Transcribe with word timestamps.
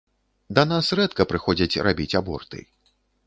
Да 0.59 0.63
нас 0.71 0.87
рэдка 0.99 1.27
прыходзяць 1.33 1.81
рабіць 1.87 2.17
аборты. 2.23 2.65